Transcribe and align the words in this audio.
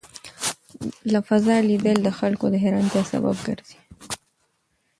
له 1.11 1.19
فضا 1.27 1.55
لیدل 1.69 1.97
د 2.03 2.09
خلکو 2.19 2.45
د 2.53 2.55
حېرانتیا 2.63 3.01
سبب 3.11 3.37
ګرځي. 3.47 3.79